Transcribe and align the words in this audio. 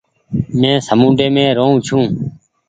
مين 0.59 0.77
سامونڊي 0.87 1.27
مين 1.35 1.47
رهون 1.57 1.77
ڇون۔ 1.85 2.03